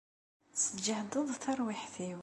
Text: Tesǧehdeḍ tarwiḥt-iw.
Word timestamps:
Tesǧehdeḍ 0.53 1.29
tarwiḥt-iw. 1.43 2.19